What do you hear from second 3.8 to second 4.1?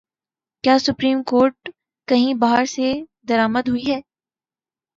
ہے؟